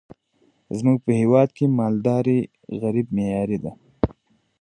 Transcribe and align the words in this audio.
زمونږ 0.77 0.97
په 1.05 1.11
هیواد 1.21 1.49
کی 1.57 1.65
مالداری 1.79 2.39
غیری 2.79 3.03
معیاری 3.15 3.57
ده 3.63 3.71